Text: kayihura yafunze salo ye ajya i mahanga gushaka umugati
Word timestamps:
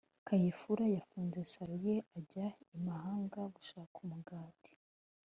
kayihura 0.27 0.85
yafunze 0.95 1.39
salo 1.51 1.75
ye 1.85 1.95
ajya 2.17 2.47
i 2.75 2.79
mahanga 2.87 3.39
gushaka 3.55 3.95
umugati 4.05 4.71